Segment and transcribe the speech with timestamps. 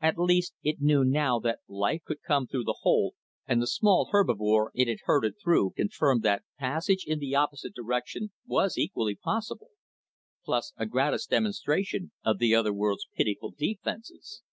[0.00, 3.16] At least, it knew now that life could come through the hole,
[3.48, 8.30] and the small herbivore it had herded through confirmed that passage in the opposite direction
[8.46, 9.70] was equally possible
[10.44, 14.44] plus a gratis demonstration of the other world's pitiful defenses.